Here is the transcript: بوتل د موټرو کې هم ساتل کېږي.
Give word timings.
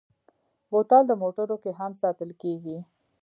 بوتل 0.69 1.03
د 1.07 1.11
موټرو 1.21 1.55
کې 1.63 1.71
هم 1.79 1.91
ساتل 2.01 2.29
کېږي. 2.41 2.77